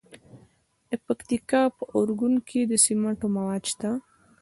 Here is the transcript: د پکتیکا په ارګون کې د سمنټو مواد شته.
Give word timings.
د 0.89 0.91
پکتیکا 1.05 1.61
په 1.77 1.83
ارګون 1.97 2.35
کې 2.47 2.59
د 2.65 2.73
سمنټو 2.85 3.27
مواد 3.35 3.63
شته. 3.71 3.91